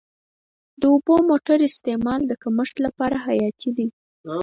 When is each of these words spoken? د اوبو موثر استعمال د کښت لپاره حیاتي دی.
د 0.79 0.83
اوبو 0.93 1.15
موثر 1.27 1.59
استعمال 1.69 2.21
د 2.27 2.33
کښت 2.43 2.75
لپاره 2.85 3.15
حیاتي 3.25 3.69
دی. 3.77 3.87